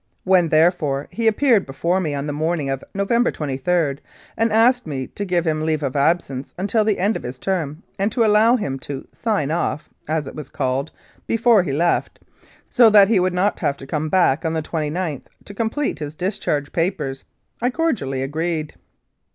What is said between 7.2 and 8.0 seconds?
his term,